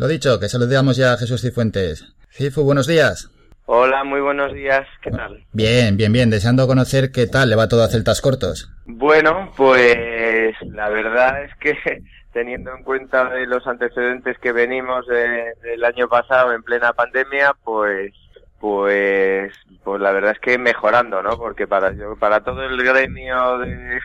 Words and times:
Lo 0.00 0.08
dicho, 0.08 0.40
que 0.40 0.48
saludamos 0.48 0.96
ya 0.96 1.12
a 1.12 1.18
Jesús 1.18 1.42
Cifuentes. 1.42 2.14
Cifu, 2.30 2.64
buenos 2.64 2.86
días. 2.86 3.30
Hola, 3.66 4.02
muy 4.02 4.22
buenos 4.22 4.50
días, 4.54 4.86
¿qué 5.02 5.10
tal? 5.10 5.44
Bien, 5.52 5.98
bien, 5.98 6.10
bien, 6.10 6.30
deseando 6.30 6.66
conocer 6.66 7.12
qué 7.12 7.26
tal 7.26 7.50
le 7.50 7.56
va 7.56 7.68
todo 7.68 7.84
a 7.84 7.88
Celtas 7.88 8.22
Cortos. 8.22 8.72
Bueno, 8.86 9.52
pues 9.58 10.54
la 10.62 10.88
verdad 10.88 11.44
es 11.44 11.54
que 11.56 11.76
teniendo 12.32 12.74
en 12.74 12.82
cuenta 12.82 13.28
de 13.28 13.46
los 13.46 13.66
antecedentes 13.66 14.38
que 14.38 14.52
venimos 14.52 15.06
del 15.06 15.84
año 15.84 16.08
pasado 16.08 16.54
en 16.54 16.62
plena 16.62 16.94
pandemia, 16.94 17.54
pues 17.62 18.14
pues 18.58 19.52
pues 19.84 20.00
la 20.00 20.12
verdad 20.12 20.32
es 20.32 20.38
que 20.38 20.56
mejorando, 20.56 21.22
¿no? 21.22 21.36
Porque 21.36 21.66
para 21.66 21.92
yo 21.92 22.16
para 22.16 22.40
todo 22.40 22.62
el 22.62 22.82
gremio 22.82 23.58
de, 23.58 24.00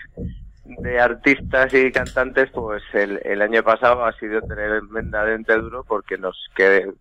de 0.66 1.00
artistas 1.00 1.73
y 1.73 1.91
cantantes, 1.91 2.50
pues 2.52 2.84
el, 2.93 3.21
el 3.23 3.41
año 3.41 3.64
pasado 3.64 4.04
ha 4.04 4.14
sido 4.14 4.41
tremendamente 4.41 5.55
duro 5.57 5.84
porque 5.88 6.18
nos 6.18 6.50
que 6.55 6.91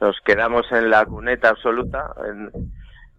nos 0.00 0.20
quedamos 0.20 0.70
en 0.72 0.90
la 0.90 1.06
cuneta 1.06 1.50
absoluta, 1.50 2.12
en 2.26 2.50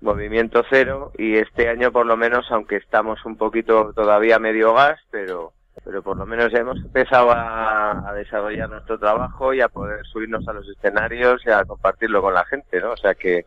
movimiento 0.02 0.64
cero, 0.70 1.12
y 1.18 1.38
este 1.38 1.70
año 1.70 1.92
por 1.92 2.06
lo 2.06 2.18
menos, 2.18 2.46
aunque 2.52 2.76
estamos 2.76 3.26
un 3.26 3.38
poquito 3.38 3.94
todavía 3.94 4.38
medio 4.40 4.74
gas, 4.74 5.00
pero 5.10 5.54
pero 5.84 6.02
por 6.02 6.18
lo 6.18 6.26
menos 6.26 6.52
ya 6.52 6.60
hemos 6.60 6.78
empezado 6.78 7.32
a, 7.32 8.10
a, 8.10 8.14
desarrollar 8.14 8.70
nuestro 8.70 8.98
trabajo 8.98 9.54
y 9.54 9.62
a 9.62 9.68
poder 9.68 10.06
subirnos 10.06 10.48
a 10.48 10.54
los 10.54 10.68
escenarios 10.70 11.42
y 11.46 11.52
a 11.52 11.64
compartirlo 11.66 12.22
con 12.22 12.34
la 12.34 12.46
gente, 12.46 12.80
¿no? 12.80 12.92
O 12.92 12.98
sea 12.98 13.14
que 13.16 13.46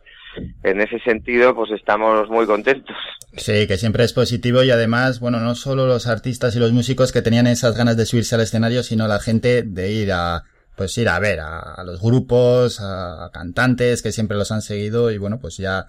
en 0.63 0.81
ese 0.81 0.99
sentido 0.99 1.55
pues 1.55 1.71
estamos 1.71 2.29
muy 2.29 2.45
contentos. 2.45 2.95
Sí, 3.33 3.67
que 3.67 3.77
siempre 3.77 4.03
es 4.03 4.13
positivo 4.13 4.63
y 4.63 4.71
además, 4.71 5.19
bueno, 5.19 5.39
no 5.39 5.55
solo 5.55 5.87
los 5.87 6.07
artistas 6.07 6.55
y 6.55 6.59
los 6.59 6.71
músicos 6.71 7.11
que 7.11 7.21
tenían 7.21 7.47
esas 7.47 7.75
ganas 7.75 7.97
de 7.97 8.05
subirse 8.05 8.35
al 8.35 8.41
escenario, 8.41 8.83
sino 8.83 9.07
la 9.07 9.19
gente 9.19 9.63
de 9.63 9.91
ir 9.91 10.11
a 10.11 10.43
pues 10.75 10.97
ir 10.97 11.09
a 11.09 11.19
ver 11.19 11.41
a, 11.41 11.83
los 11.83 12.01
grupos, 12.01 12.79
a 12.79 13.29
cantantes 13.33 14.01
que 14.01 14.13
siempre 14.13 14.37
los 14.37 14.49
han 14.53 14.61
seguido 14.61 15.11
y 15.11 15.17
bueno, 15.17 15.37
pues 15.37 15.57
ya 15.57 15.87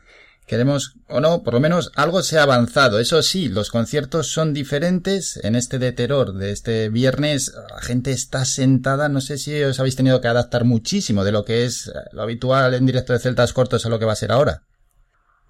queremos 0.50 0.96
o 1.08 1.20
no, 1.20 1.44
por 1.44 1.54
lo 1.54 1.60
menos 1.60 1.92
algo 1.96 2.22
se 2.22 2.38
ha 2.38 2.42
avanzado. 2.42 2.98
Eso 2.98 3.22
sí, 3.22 3.48
los 3.48 3.70
conciertos 3.70 4.26
son 4.26 4.52
diferentes. 4.52 5.40
En 5.44 5.54
este 5.54 5.78
de 5.78 5.92
terror 5.92 6.32
de 6.32 6.50
este 6.50 6.88
viernes, 6.88 7.54
la 7.70 7.80
gente 7.80 8.10
está 8.10 8.44
sentada. 8.44 9.08
No 9.08 9.20
sé 9.20 9.38
si 9.38 9.62
os 9.62 9.78
habéis 9.78 9.94
tenido 9.94 10.20
que 10.20 10.26
adaptar 10.26 10.64
muchísimo 10.64 11.22
de 11.22 11.30
lo 11.30 11.44
que 11.44 11.64
es 11.64 11.92
lo 12.12 12.22
habitual 12.22 12.74
en 12.74 12.84
directo 12.84 13.12
de 13.12 13.20
Celtas 13.20 13.52
Cortos 13.52 13.86
a 13.86 13.88
lo 13.88 14.00
que 14.00 14.06
va 14.06 14.12
a 14.12 14.16
ser 14.16 14.32
ahora. 14.32 14.62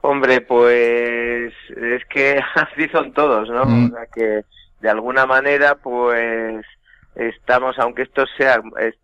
Hombre, 0.03 0.43
pues 0.43 1.53
es 1.71 2.05
que 2.11 2.39
así 2.55 2.87
son 2.93 3.15
todos, 3.15 3.49
¿no? 3.49 3.65
Mm. 3.65 3.87
O 3.87 3.97
sea 3.97 4.07
que 4.15 4.45
de 4.83 4.91
alguna 4.91 5.25
manera, 5.25 5.77
pues 5.77 6.65
estamos, 7.15 7.79
aunque 7.79 8.03
esto 8.03 8.25
sea, 8.37 8.61
es, 8.81 8.97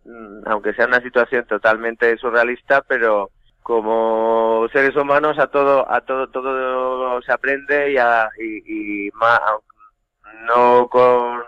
aunque 0.45 0.73
sea 0.73 0.85
una 0.85 1.01
situación 1.01 1.45
totalmente 1.45 2.15
surrealista, 2.17 2.83
pero 2.87 3.31
como 3.67 4.65
seres 4.71 4.95
humanos 4.95 5.37
a 5.37 5.47
todo 5.47 5.91
a 5.91 5.99
todo 5.99 6.29
todo 6.29 7.21
se 7.21 7.33
aprende 7.33 7.91
y, 7.91 7.97
a, 7.97 8.29
y, 8.39 9.07
y 9.07 9.11
más, 9.11 9.41
no 10.47 10.87
con 10.87 11.43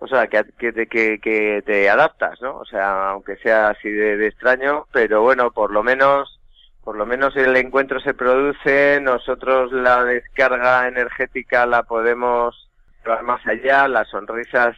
o 0.00 0.08
sea 0.08 0.26
que, 0.26 0.42
que, 0.58 0.72
que, 0.88 1.20
que, 1.20 1.62
te 1.64 1.88
adaptas 1.88 2.42
no 2.42 2.56
o 2.56 2.64
sea 2.64 3.10
aunque 3.10 3.36
sea 3.36 3.68
así 3.68 3.88
de, 3.88 4.16
de, 4.16 4.26
extraño 4.26 4.88
pero 4.90 5.22
bueno 5.22 5.52
por 5.52 5.70
lo 5.70 5.84
menos 5.84 6.40
por 6.82 6.96
lo 6.96 7.06
menos 7.06 7.36
el 7.36 7.56
encuentro 7.56 8.00
se 8.00 8.12
produce 8.12 8.98
nosotros 9.00 9.70
la 9.70 10.02
descarga 10.02 10.88
energética 10.88 11.64
la 11.64 11.84
podemos 11.84 12.68
llevar 13.04 13.22
más 13.22 13.46
allá 13.46 13.86
las 13.86 14.08
sonrisas 14.08 14.76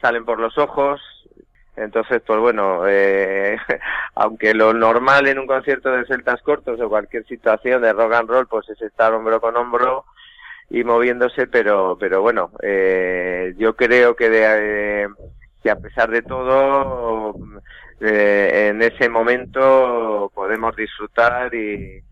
salen 0.00 0.24
por 0.24 0.40
los 0.40 0.58
ojos 0.58 1.00
entonces, 1.82 2.22
pues 2.26 2.38
bueno, 2.40 2.82
eh, 2.86 3.56
aunque 4.14 4.54
lo 4.54 4.72
normal 4.72 5.26
en 5.26 5.38
un 5.38 5.46
concierto 5.46 5.90
de 5.90 6.06
celtas 6.06 6.42
cortos 6.42 6.80
o 6.80 6.88
cualquier 6.88 7.26
situación 7.26 7.82
de 7.82 7.92
rock 7.92 8.12
and 8.14 8.28
roll, 8.28 8.46
pues 8.46 8.68
es 8.68 8.80
estar 8.82 9.12
hombro 9.12 9.40
con 9.40 9.56
hombro 9.56 10.04
y 10.70 10.84
moviéndose, 10.84 11.46
pero, 11.46 11.96
pero 11.98 12.20
bueno, 12.20 12.50
eh, 12.62 13.54
yo 13.56 13.74
creo 13.74 14.14
que, 14.14 14.28
de, 14.28 15.04
eh, 15.04 15.08
que 15.62 15.70
a 15.70 15.76
pesar 15.76 16.10
de 16.10 16.22
todo, 16.22 17.34
eh, 18.00 18.68
en 18.70 18.82
ese 18.82 19.08
momento 19.08 20.30
podemos 20.34 20.76
disfrutar 20.76 21.54
y, 21.54 22.02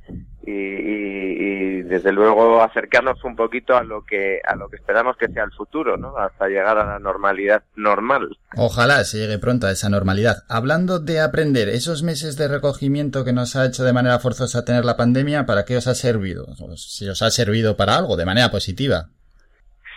y, 0.47 0.51
y, 0.51 1.79
y, 1.81 1.83
desde 1.83 2.13
luego 2.13 2.63
acercarnos 2.63 3.23
un 3.25 3.35
poquito 3.37 3.77
a 3.77 3.83
lo 3.83 4.05
que 4.05 4.41
a 4.47 4.55
lo 4.55 4.69
que 4.69 4.77
esperamos 4.77 5.17
que 5.17 5.29
sea 5.29 5.45
el 5.45 5.53
futuro, 5.53 5.97
¿no? 5.97 6.17
Hasta 6.17 6.49
llegar 6.49 6.79
a 6.79 6.87
la 6.87 6.99
normalidad 6.99 7.65
normal. 7.75 8.37
Ojalá 8.57 9.05
se 9.05 9.19
llegue 9.19 9.39
pronto 9.39 9.67
a 9.67 9.73
esa 9.73 9.89
normalidad. 9.89 10.45
Hablando 10.49 11.01
de 11.01 11.21
aprender, 11.21 11.69
esos 11.69 12.03
meses 12.03 12.37
de 12.37 12.49
recogimiento 12.49 13.25
que 13.25 13.33
nos 13.33 13.57
ha 13.57 13.67
hecho 13.67 13.85
de 13.85 13.93
manera 13.93 14.19
forzosa 14.21 14.65
tener 14.65 14.85
la 14.85 14.97
pandemia, 14.97 15.47
¿para 15.47 15.65
qué 15.65 15.77
os 15.77 15.87
ha 15.89 15.95
servido? 15.95 16.47
Si 16.77 17.09
os 17.09 17.23
ha 17.23 17.31
servido 17.31 17.77
para 17.77 17.97
algo, 17.97 18.17
de 18.17 18.25
manera 18.25 18.51
positiva. 18.51 19.09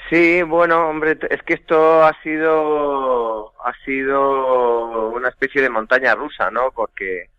Sí, 0.10 0.42
bueno, 0.42 0.90
hombre, 0.90 1.20
es 1.30 1.44
que 1.44 1.54
esto 1.54 2.04
ha 2.04 2.20
sido 2.24 3.54
ha 3.64 3.74
sido 3.86 5.10
una 5.10 5.30
especie 5.30 5.62
de 5.62 5.70
montaña 5.70 6.16
rusa, 6.16 6.50
¿no? 6.50 6.72
Porque 6.74 7.30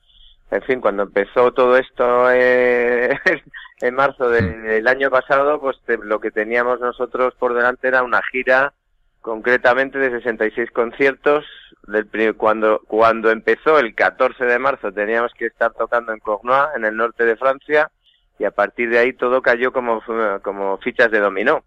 en 0.50 0.62
fin, 0.62 0.80
cuando 0.80 1.04
empezó 1.04 1.52
todo 1.52 1.76
esto 1.76 2.30
eh, 2.32 3.16
en 3.80 3.94
marzo 3.94 4.28
del, 4.28 4.62
del, 4.62 4.88
año 4.88 5.10
pasado, 5.10 5.60
pues 5.60 5.76
te, 5.86 5.96
lo 5.98 6.20
que 6.20 6.30
teníamos 6.30 6.80
nosotros 6.80 7.34
por 7.38 7.54
delante 7.54 7.88
era 7.88 8.02
una 8.02 8.20
gira 8.32 8.72
concretamente 9.20 9.98
de 9.98 10.10
66 10.10 10.70
conciertos. 10.72 11.44
Del, 11.86 12.36
cuando, 12.36 12.80
cuando 12.86 13.30
empezó 13.30 13.78
el 13.78 13.94
14 13.94 14.44
de 14.44 14.58
marzo 14.58 14.92
teníamos 14.92 15.32
que 15.34 15.46
estar 15.46 15.72
tocando 15.72 16.12
en 16.12 16.20
Cournois, 16.20 16.68
en 16.76 16.84
el 16.84 16.96
norte 16.96 17.24
de 17.24 17.36
Francia, 17.36 17.90
y 18.38 18.44
a 18.44 18.50
partir 18.50 18.90
de 18.90 18.98
ahí 18.98 19.12
todo 19.12 19.42
cayó 19.42 19.72
como, 19.72 20.02
como 20.42 20.78
fichas 20.78 21.10
de 21.10 21.20
dominó. 21.20 21.64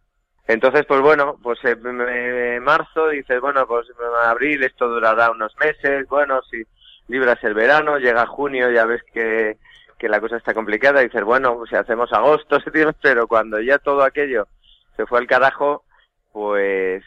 Entonces, 0.48 0.86
pues 0.86 1.00
bueno, 1.02 1.38
pues 1.42 1.60
en 1.64 2.64
marzo 2.64 3.10
dices, 3.10 3.40
bueno, 3.40 3.66
pues 3.66 3.88
en 3.90 4.30
abril 4.30 4.64
esto 4.64 4.90
durará 4.90 5.32
unos 5.32 5.56
meses, 5.58 6.06
bueno, 6.10 6.42
si 6.44 6.64
libras 7.08 7.44
el 7.44 7.53
verano, 7.53 7.97
llega 7.97 8.25
junio, 8.28 8.72
ya 8.72 8.86
ves 8.86 9.02
que, 9.14 9.58
que 9.97 10.09
la 10.09 10.19
cosa 10.19 10.38
está 10.38 10.53
complicada, 10.53 11.02
y 11.02 11.06
dices, 11.06 11.24
bueno, 11.24 11.64
si 11.69 11.75
hacemos 11.75 12.12
agosto, 12.14 12.58
pero 13.02 13.28
cuando 13.28 13.59
ya 13.59 13.78
todo 13.80 14.03
aquello 14.03 14.47
se 14.96 15.06
fue 15.06 15.19
al 15.19 15.28
carajo, 15.28 15.84
pues, 16.31 17.03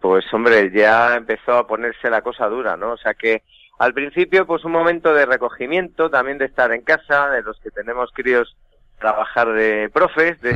pues 0.00 0.24
hombre, 0.32 0.70
ya 0.72 1.16
empezó 1.16 1.52
a 1.52 1.66
ponerse 1.66 2.08
la 2.08 2.22
cosa 2.22 2.46
dura, 2.48 2.76
¿no? 2.76 2.92
O 2.92 2.96
sea 2.96 3.14
que 3.14 3.42
al 3.78 3.92
principio, 3.94 4.46
pues 4.46 4.64
un 4.64 4.72
momento 4.72 5.12
de 5.12 5.26
recogimiento, 5.26 6.08
también 6.08 6.38
de 6.38 6.44
estar 6.44 6.70
en 6.72 6.82
casa, 6.82 7.30
de 7.30 7.42
los 7.42 7.58
que 7.58 7.70
tenemos 7.70 8.10
críos 8.12 8.56
trabajar 9.00 9.52
de 9.52 9.90
profes, 9.92 10.40
de. 10.40 10.54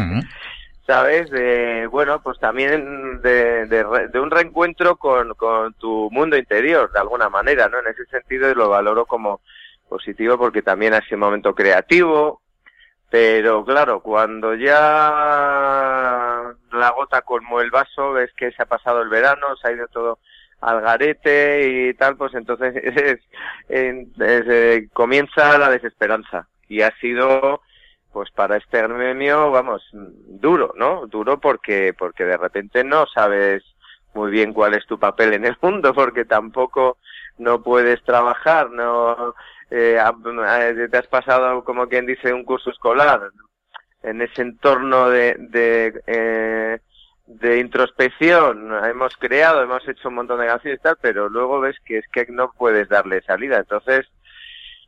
¿Sabes? 0.86 1.30
De, 1.30 1.86
bueno, 1.88 2.22
pues 2.22 2.38
también 2.38 3.20
de, 3.20 3.66
de, 3.66 4.08
de 4.12 4.20
un 4.20 4.30
reencuentro 4.30 4.96
con, 4.96 5.34
con, 5.34 5.74
tu 5.74 6.08
mundo 6.12 6.36
interior, 6.36 6.92
de 6.92 7.00
alguna 7.00 7.28
manera, 7.28 7.68
¿no? 7.68 7.80
En 7.80 7.88
ese 7.88 8.06
sentido 8.06 8.54
lo 8.54 8.68
valoro 8.68 9.06
como 9.06 9.40
positivo 9.88 10.38
porque 10.38 10.62
también 10.62 10.94
ha 10.94 11.00
sido 11.02 11.16
un 11.16 11.20
momento 11.20 11.54
creativo, 11.54 12.40
pero 13.10 13.64
claro, 13.64 14.00
cuando 14.00 14.54
ya 14.54 14.74
la 16.72 16.90
gota 16.90 17.22
colmó 17.22 17.60
el 17.60 17.70
vaso, 17.70 18.12
ves 18.12 18.32
que 18.36 18.52
se 18.52 18.62
ha 18.62 18.66
pasado 18.66 19.02
el 19.02 19.08
verano, 19.08 19.56
se 19.56 19.68
ha 19.68 19.72
ido 19.72 19.88
todo 19.88 20.18
al 20.60 20.80
garete 20.80 21.68
y 21.68 21.94
tal, 21.94 22.16
pues 22.16 22.34
entonces 22.34 22.74
es, 22.82 22.96
es, 22.96 23.20
es, 23.68 24.08
eh, 24.18 24.88
comienza 24.92 25.58
la 25.58 25.70
desesperanza 25.70 26.48
y 26.68 26.82
ha 26.82 26.90
sido 26.98 27.60
pues 28.16 28.30
para 28.30 28.56
este 28.56 28.80
gremio, 28.80 29.50
vamos, 29.50 29.86
duro, 29.92 30.72
¿no? 30.74 31.06
Duro 31.06 31.38
porque, 31.38 31.92
porque 31.92 32.24
de 32.24 32.38
repente 32.38 32.82
no 32.82 33.04
sabes 33.04 33.62
muy 34.14 34.30
bien 34.30 34.54
cuál 34.54 34.72
es 34.72 34.86
tu 34.86 34.98
papel 34.98 35.34
en 35.34 35.44
el 35.44 35.54
mundo, 35.60 35.92
porque 35.92 36.24
tampoco 36.24 36.96
no 37.36 37.62
puedes 37.62 38.02
trabajar, 38.04 38.70
no 38.70 39.34
eh, 39.70 40.00
te 40.90 40.96
has 40.96 41.06
pasado, 41.08 41.62
como 41.62 41.88
quien 41.90 42.06
dice, 42.06 42.32
un 42.32 42.44
curso 42.44 42.70
escolar 42.70 43.20
en 44.02 44.22
ese 44.22 44.40
entorno 44.40 45.10
de, 45.10 45.36
de, 45.38 46.02
eh, 46.06 46.78
de 47.26 47.58
introspección. 47.58 48.82
Hemos 48.86 49.14
creado, 49.18 49.62
hemos 49.62 49.86
hecho 49.86 50.08
un 50.08 50.14
montón 50.14 50.40
de 50.40 50.46
canciones 50.46 50.80
y 50.80 50.82
tal, 50.82 50.96
pero 51.02 51.28
luego 51.28 51.60
ves 51.60 51.76
que 51.84 51.98
es 51.98 52.08
que 52.08 52.24
no 52.30 52.50
puedes 52.56 52.88
darle 52.88 53.20
salida. 53.20 53.58
Entonces, 53.58 54.06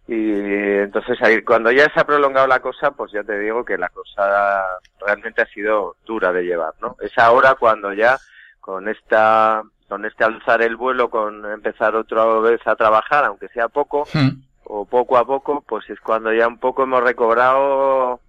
y 0.08 0.32
entonces 0.80 1.18
ahí, 1.22 1.42
cuando 1.42 1.70
ya 1.70 1.84
se 1.92 2.00
ha 2.00 2.04
prolongado 2.04 2.46
la 2.46 2.60
cosa, 2.60 2.90
pues 2.92 3.12
ya 3.12 3.22
te 3.22 3.38
digo 3.38 3.62
que 3.64 3.76
la 3.76 3.90
cosa 3.90 4.64
realmente 4.98 5.42
ha 5.42 5.46
sido 5.46 5.96
dura 6.06 6.32
de 6.32 6.44
llevar, 6.44 6.72
¿no? 6.80 6.96
Es 7.00 7.12
ahora 7.18 7.54
cuando 7.56 7.92
ya 7.92 8.16
con 8.58 8.88
esta, 8.88 9.62
con 9.86 10.06
este 10.06 10.24
alzar 10.24 10.62
el 10.62 10.76
vuelo, 10.76 11.10
con 11.10 11.44
empezar 11.52 11.94
otra 11.94 12.24
vez 12.40 12.60
a 12.66 12.74
trabajar, 12.74 13.26
aunque 13.26 13.48
sea 13.48 13.68
poco, 13.68 14.06
Hmm. 14.14 14.40
o 14.64 14.86
poco 14.86 15.16
a 15.18 15.24
poco, 15.26 15.62
pues 15.66 15.88
es 15.90 16.00
cuando 16.00 16.32
ya 16.32 16.48
un 16.48 16.58
poco 16.58 16.82
hemos 16.84 17.02
recobrado 17.02 18.20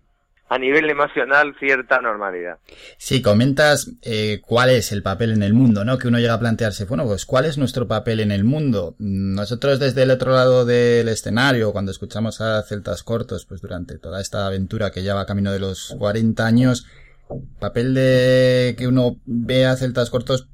a 0.49 0.57
nivel 0.57 0.89
emocional 0.89 1.55
cierta 1.59 2.01
normalidad. 2.01 2.57
Sí, 2.97 3.21
comentas 3.21 3.91
eh, 4.01 4.41
cuál 4.43 4.71
es 4.71 4.91
el 4.91 5.03
papel 5.03 5.31
en 5.31 5.43
el 5.43 5.53
mundo, 5.53 5.85
¿no? 5.85 5.99
Que 5.99 6.07
uno 6.07 6.17
llega 6.17 6.33
a 6.33 6.39
plantearse, 6.39 6.85
bueno, 6.85 7.05
pues 7.05 7.27
cuál 7.27 7.45
es 7.45 7.59
nuestro 7.59 7.87
papel 7.87 8.19
en 8.19 8.31
el 8.31 8.43
mundo. 8.43 8.95
Nosotros 8.97 9.79
desde 9.79 10.03
el 10.03 10.11
otro 10.11 10.31
lado 10.33 10.65
del 10.65 11.07
escenario, 11.07 11.71
cuando 11.71 11.91
escuchamos 11.91 12.41
a 12.41 12.63
Celtas 12.63 13.03
Cortos, 13.03 13.45
pues 13.45 13.61
durante 13.61 13.99
toda 13.99 14.19
esta 14.19 14.47
aventura 14.47 14.89
que 14.91 15.03
lleva 15.03 15.27
camino 15.27 15.51
de 15.51 15.59
los 15.59 15.95
40 15.99 16.43
años, 16.43 16.87
papel 17.59 17.93
de 17.93 18.75
que 18.75 18.87
uno 18.87 19.17
ve 19.25 19.67
a 19.67 19.75
Celtas 19.75 20.09
Cortos, 20.09 20.47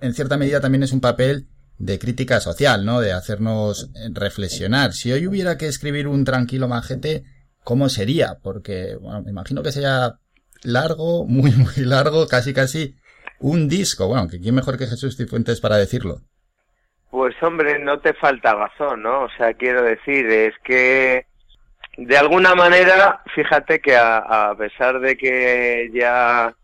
en 0.00 0.14
cierta 0.14 0.38
medida 0.38 0.62
también 0.62 0.82
es 0.82 0.92
un 0.92 1.02
papel 1.02 1.46
de 1.76 1.98
crítica 1.98 2.40
social, 2.40 2.86
¿no? 2.86 3.00
De 3.00 3.12
hacernos 3.12 3.90
reflexionar. 4.12 4.94
Si 4.94 5.12
hoy 5.12 5.26
hubiera 5.26 5.58
que 5.58 5.66
escribir 5.66 6.08
un 6.08 6.24
tranquilo 6.24 6.68
majete, 6.68 7.24
cómo 7.66 7.88
sería, 7.88 8.38
porque 8.44 8.94
bueno, 9.00 9.22
me 9.22 9.32
imagino 9.32 9.60
que 9.60 9.72
sería 9.72 10.20
largo, 10.62 11.24
muy, 11.28 11.50
muy 11.50 11.84
largo, 11.84 12.28
casi, 12.28 12.54
casi 12.54 12.94
un 13.40 13.68
disco. 13.68 14.06
Bueno, 14.06 14.28
que 14.28 14.40
quién 14.40 14.54
mejor 14.54 14.78
que 14.78 14.86
Jesús 14.86 15.16
Cifuentes 15.16 15.60
para 15.60 15.76
decirlo. 15.76 16.20
Pues 17.10 17.34
hombre, 17.42 17.80
no 17.80 17.98
te 17.98 18.14
falta 18.14 18.54
razón, 18.54 19.02
¿no? 19.02 19.24
O 19.24 19.28
sea, 19.36 19.54
quiero 19.54 19.82
decir, 19.82 20.26
es 20.26 20.54
que 20.62 21.26
de 21.96 22.16
alguna 22.16 22.54
manera, 22.54 23.22
fíjate 23.34 23.80
que 23.80 23.96
a, 23.96 24.54
pesar 24.56 25.00
de 25.00 25.16
que 25.16 25.90
ya 25.92 26.54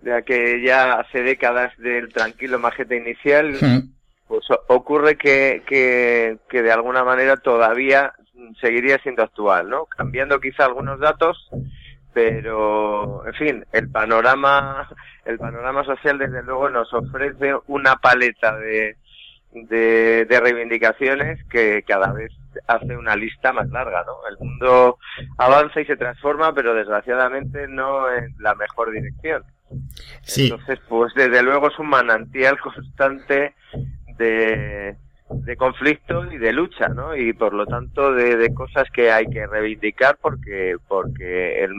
de 0.00 0.24
que 0.24 0.62
ya 0.64 0.94
hace 0.94 1.22
décadas 1.22 1.76
del 1.78 2.12
tranquilo 2.12 2.58
majete 2.58 2.96
inicial, 2.96 3.58
pues 4.26 4.44
ocurre 4.68 5.16
que, 5.16 5.62
que, 5.66 6.38
que 6.48 6.62
de 6.62 6.72
alguna 6.72 7.04
manera 7.04 7.36
todavía 7.36 8.12
seguiría 8.60 8.98
siendo 8.98 9.22
actual, 9.22 9.68
¿no? 9.68 9.86
Cambiando 9.86 10.40
quizá 10.40 10.64
algunos 10.64 10.98
datos, 11.00 11.48
pero 12.12 13.26
en 13.26 13.34
fin, 13.34 13.66
el 13.72 13.90
panorama, 13.90 14.88
el 15.24 15.38
panorama 15.38 15.84
social 15.84 16.18
desde 16.18 16.42
luego 16.42 16.68
nos 16.70 16.92
ofrece 16.92 17.54
una 17.66 17.96
paleta 17.96 18.56
de, 18.56 18.96
de, 19.52 20.40
reivindicaciones 20.40 21.44
que 21.44 21.82
cada 21.86 22.12
vez 22.12 22.32
hace 22.66 22.96
una 22.96 23.16
lista 23.16 23.52
más 23.52 23.68
larga, 23.70 24.04
¿no? 24.04 24.14
El 24.28 24.38
mundo 24.38 24.98
avanza 25.36 25.80
y 25.80 25.84
se 25.86 25.96
transforma, 25.96 26.52
pero 26.54 26.74
desgraciadamente 26.74 27.68
no 27.68 28.12
en 28.12 28.34
la 28.38 28.54
mejor 28.54 28.90
dirección. 28.90 29.44
Sí. 30.22 30.44
Entonces, 30.50 30.80
pues 30.88 31.12
desde 31.14 31.42
luego 31.42 31.68
es 31.68 31.78
un 31.78 31.88
manantial 31.88 32.58
constante 32.58 33.54
de, 34.16 34.96
de 35.30 35.56
conflicto 35.56 36.30
y 36.30 36.38
de 36.38 36.52
lucha, 36.52 36.88
¿no? 36.88 37.14
Y 37.14 37.32
por 37.32 37.52
lo 37.52 37.66
tanto 37.66 38.12
de, 38.12 38.52
cosas 38.54 38.88
que 38.92 39.10
hay 39.10 39.26
que 39.26 39.46
reivindicar 39.46 40.18
porque, 40.20 40.76
porque 40.88 41.64
el, 41.64 41.72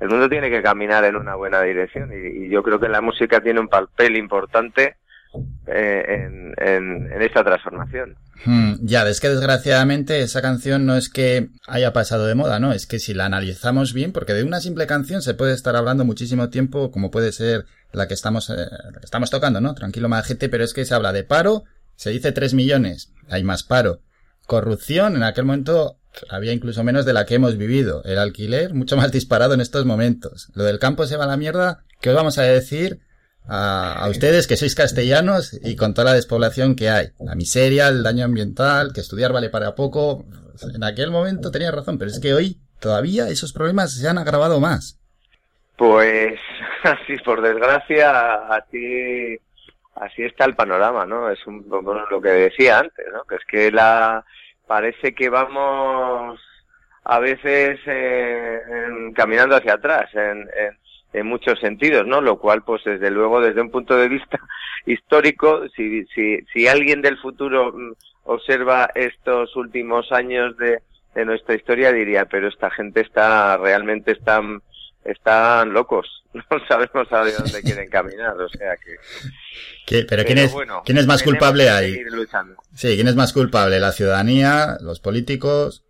el, 0.00 0.08
mundo 0.08 0.28
tiene 0.28 0.50
que 0.50 0.62
caminar 0.62 1.04
en 1.04 1.16
una 1.16 1.34
buena 1.34 1.62
dirección 1.62 2.10
y, 2.12 2.48
yo 2.48 2.62
creo 2.62 2.78
que 2.78 2.88
la 2.88 3.00
música 3.00 3.40
tiene 3.40 3.60
un 3.60 3.68
papel 3.68 4.16
importante 4.16 4.96
eh, 5.66 6.04
en, 6.08 6.54
en, 6.58 7.22
esta 7.22 7.42
transformación. 7.42 8.16
Hmm, 8.44 8.74
ya, 8.82 9.06
es 9.08 9.20
que 9.20 9.28
desgraciadamente 9.28 10.20
esa 10.20 10.42
canción 10.42 10.86
no 10.86 10.96
es 10.96 11.08
que 11.08 11.48
haya 11.68 11.92
pasado 11.92 12.26
de 12.26 12.34
moda, 12.34 12.58
¿no? 12.58 12.72
Es 12.72 12.86
que 12.86 12.98
si 12.98 13.14
la 13.14 13.26
analizamos 13.26 13.94
bien, 13.94 14.12
porque 14.12 14.32
de 14.32 14.44
una 14.44 14.60
simple 14.60 14.86
canción 14.86 15.22
se 15.22 15.34
puede 15.34 15.54
estar 15.54 15.76
hablando 15.76 16.04
muchísimo 16.04 16.48
tiempo, 16.48 16.90
como 16.90 17.10
puede 17.10 17.32
ser 17.32 17.66
la 17.92 18.08
que 18.08 18.14
estamos, 18.14 18.50
eh, 18.50 18.56
la 18.56 18.98
que 18.98 19.04
estamos 19.04 19.30
tocando, 19.30 19.60
¿no? 19.60 19.74
Tranquilo, 19.74 20.08
majete, 20.08 20.48
pero 20.48 20.64
es 20.64 20.74
que 20.74 20.84
se 20.84 20.94
habla 20.94 21.12
de 21.12 21.24
paro, 21.24 21.64
se 22.00 22.08
dice 22.08 22.32
3 22.32 22.54
millones, 22.54 23.12
hay 23.28 23.44
más 23.44 23.62
paro. 23.62 24.00
Corrupción, 24.46 25.16
en 25.16 25.22
aquel 25.22 25.44
momento 25.44 25.98
había 26.30 26.54
incluso 26.54 26.82
menos 26.82 27.04
de 27.04 27.12
la 27.12 27.26
que 27.26 27.34
hemos 27.34 27.58
vivido. 27.58 28.00
El 28.06 28.18
alquiler, 28.18 28.72
mucho 28.72 28.96
más 28.96 29.12
disparado 29.12 29.52
en 29.52 29.60
estos 29.60 29.84
momentos. 29.84 30.50
Lo 30.54 30.64
del 30.64 30.78
campo 30.78 31.04
se 31.04 31.18
va 31.18 31.24
a 31.24 31.26
la 31.26 31.36
mierda. 31.36 31.84
¿Qué 32.00 32.08
os 32.08 32.16
vamos 32.16 32.38
a 32.38 32.44
decir 32.44 33.00
a, 33.46 34.06
ustedes 34.08 34.46
que 34.46 34.56
sois 34.56 34.74
castellanos 34.74 35.52
y 35.62 35.76
con 35.76 35.92
toda 35.92 36.06
la 36.06 36.14
despoblación 36.14 36.74
que 36.74 36.88
hay? 36.88 37.08
La 37.18 37.34
miseria, 37.34 37.88
el 37.88 38.02
daño 38.02 38.24
ambiental, 38.24 38.94
que 38.94 39.02
estudiar 39.02 39.34
vale 39.34 39.50
para 39.50 39.74
poco. 39.74 40.24
En 40.74 40.82
aquel 40.82 41.10
momento 41.10 41.50
tenía 41.50 41.70
razón, 41.70 41.98
pero 41.98 42.10
es 42.10 42.18
que 42.18 42.32
hoy 42.32 42.62
todavía 42.80 43.28
esos 43.28 43.52
problemas 43.52 43.92
se 43.92 44.08
han 44.08 44.16
agravado 44.16 44.58
más. 44.58 44.98
Pues 45.76 46.40
así, 46.82 47.18
por 47.22 47.42
desgracia, 47.42 48.54
a 48.54 48.64
ti 48.70 49.36
así 50.00 50.22
está 50.22 50.46
el 50.46 50.54
panorama, 50.54 51.04
¿no? 51.06 51.30
Es 51.30 51.46
un 51.46 51.68
poco 51.68 51.94
lo 52.10 52.20
que 52.20 52.30
decía 52.30 52.78
antes, 52.78 53.06
¿no? 53.12 53.24
Que 53.24 53.36
es 53.36 53.44
que 53.44 53.70
la 53.70 54.24
parece 54.66 55.14
que 55.14 55.28
vamos 55.28 56.40
a 57.04 57.18
veces 57.18 57.78
eh, 57.86 58.60
caminando 59.14 59.56
hacia 59.56 59.74
atrás 59.74 60.08
en, 60.14 60.48
en, 61.12 61.26
muchos 61.26 61.58
sentidos, 61.60 62.06
¿no? 62.06 62.20
Lo 62.20 62.38
cual, 62.38 62.62
pues 62.62 62.82
desde 62.84 63.10
luego, 63.10 63.40
desde 63.40 63.60
un 63.60 63.70
punto 63.70 63.96
de 63.96 64.08
vista 64.08 64.38
histórico, 64.86 65.68
si, 65.76 66.06
si, 66.06 66.38
si 66.52 66.66
alguien 66.66 67.02
del 67.02 67.18
futuro 67.18 67.72
mm, 67.72 67.92
observa 68.24 68.90
estos 68.94 69.54
últimos 69.56 70.12
años 70.12 70.56
de, 70.56 70.80
de 71.14 71.24
nuestra 71.24 71.56
historia, 71.56 71.92
diría, 71.92 72.24
pero 72.24 72.48
esta 72.48 72.70
gente 72.70 73.00
está 73.00 73.56
realmente 73.58 74.12
están 74.12 74.62
están 75.04 75.72
locos, 75.72 76.24
no 76.34 76.66
sabemos 76.68 77.12
a 77.12 77.18
dónde 77.38 77.62
quieren 77.62 77.88
caminar, 77.88 78.40
o 78.40 78.48
sea 78.48 78.76
que... 78.76 78.96
Pero, 80.06 80.24
¿quién, 80.24 80.38
es, 80.38 80.54
¿quién 80.84 80.98
es 80.98 81.06
más 81.06 81.22
culpable 81.22 81.68
ahí? 81.68 82.00
Sí, 82.74 82.94
¿quién 82.94 83.08
es 83.08 83.16
más 83.16 83.32
culpable? 83.32 83.80
¿La 83.80 83.90
ciudadanía? 83.90 84.76
¿Los 84.80 85.00
políticos? 85.00 85.84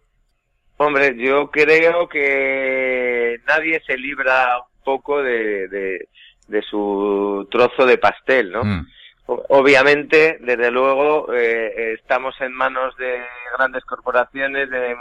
Hombre, 0.78 1.14
yo 1.18 1.50
creo 1.50 2.08
que 2.08 3.38
nadie 3.46 3.82
se 3.86 3.98
libra 3.98 4.56
un 4.58 4.82
poco 4.82 5.22
de, 5.22 5.68
de, 5.68 6.62
su 6.62 7.46
trozo 7.50 7.84
de 7.84 7.98
pastel, 7.98 8.50
¿no? 8.50 8.64
Mm. 8.64 8.86
Obviamente, 9.26 10.38
desde 10.40 10.70
luego, 10.70 11.32
eh, 11.34 11.92
estamos 12.00 12.34
en 12.40 12.52
manos 12.52 12.96
de 12.96 13.20
grandes 13.58 13.84
corporaciones, 13.84 14.70
de 14.70 14.96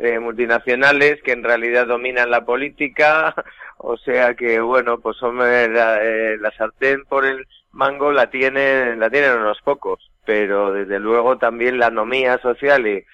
eh, 0.00 0.18
multinacionales 0.18 1.22
que 1.22 1.32
en 1.32 1.44
realidad 1.44 1.86
dominan 1.86 2.30
la 2.30 2.46
política, 2.46 3.34
o 3.76 3.98
sea 3.98 4.34
que 4.34 4.58
bueno, 4.60 4.98
pues 4.98 5.22
hombre, 5.22 5.68
la, 5.68 6.02
eh, 6.02 6.38
la, 6.40 6.50
sartén 6.56 7.04
por 7.04 7.26
el 7.26 7.46
mango 7.70 8.10
la 8.10 8.30
tienen, 8.30 8.98
la 8.98 9.10
tienen 9.10 9.32
unos 9.32 9.58
pocos, 9.62 10.10
pero 10.24 10.72
desde 10.72 10.98
luego 10.98 11.36
también 11.36 11.78
la 11.78 11.88
anomía 11.88 12.38
social 12.40 12.86
y, 12.86 13.04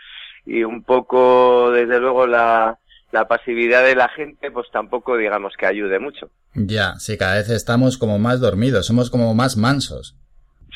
y 0.44 0.62
un 0.62 0.84
poco 0.84 1.72
desde 1.72 1.98
luego 1.98 2.28
la, 2.28 2.78
la 3.10 3.26
pasividad 3.26 3.82
de 3.84 3.96
la 3.96 4.08
gente, 4.08 4.52
pues 4.52 4.68
tampoco 4.72 5.16
digamos 5.16 5.54
que 5.58 5.66
ayude 5.66 5.98
mucho. 5.98 6.30
Ya, 6.54 6.94
sí, 6.98 7.18
cada 7.18 7.34
vez 7.34 7.50
estamos 7.50 7.98
como 7.98 8.20
más 8.20 8.40
dormidos, 8.40 8.86
somos 8.86 9.10
como 9.10 9.34
más 9.34 9.56
mansos 9.56 10.16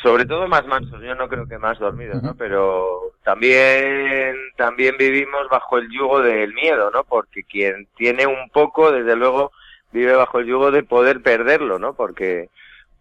sobre 0.03 0.25
todo 0.25 0.49
más 0.49 0.67
mansos, 0.67 1.01
yo 1.03 1.15
no 1.15 1.29
creo 1.29 1.47
que 1.47 1.59
más 1.59 1.79
dormidos, 1.79 2.23
¿no? 2.23 2.35
Pero 2.35 3.13
también, 3.23 4.35
también 4.57 4.97
vivimos 4.97 5.49
bajo 5.51 5.79
el 5.79 5.91
yugo 5.91 6.21
del 6.23 6.55
miedo, 6.55 6.91
¿no? 6.91 7.05
Porque 7.05 7.43
quien 7.45 7.87
tiene 7.97 8.27
un 8.27 8.49
poco, 8.51 8.93
desde 8.93 9.17
luego, 9.17 9.53
vive 9.93 10.15
bajo 10.15 10.39
el 10.39 10.47
yugo 10.47 10.71
de 10.71 10.83
poder 10.83 11.23
perderlo, 11.23 11.79
¿no? 11.79 11.95
Porque, 11.95 12.49